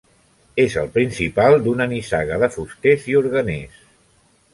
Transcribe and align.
És 0.61 0.77
el 0.83 0.87
principal 0.95 1.57
d'una 1.67 1.87
nissaga 1.91 2.39
de 2.45 2.49
fusters 2.55 3.05
i 3.13 3.19
orgueners. 3.21 3.77